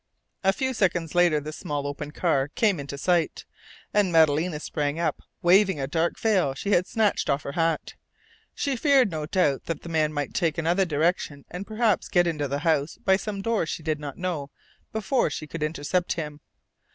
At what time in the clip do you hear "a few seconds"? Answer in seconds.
0.43-1.13